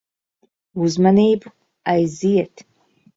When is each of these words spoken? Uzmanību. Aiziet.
Uzmanību. 0.87 1.51
Aiziet. 1.93 2.65